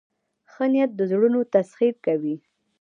[0.51, 2.35] ښه نیت د زړونو تسخیر کوي.